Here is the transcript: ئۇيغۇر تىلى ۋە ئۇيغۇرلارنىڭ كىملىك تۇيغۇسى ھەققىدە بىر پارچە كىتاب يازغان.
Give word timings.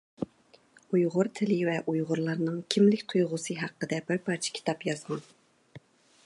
ئۇيغۇر 0.95 1.27
تىلى 1.39 1.57
ۋە 1.67 1.75
ئۇيغۇرلارنىڭ 1.93 2.57
كىملىك 2.77 3.05
تۇيغۇسى 3.13 3.59
ھەققىدە 3.61 4.01
بىر 4.09 4.23
پارچە 4.31 4.57
كىتاب 4.57 4.89
يازغان. 4.91 5.25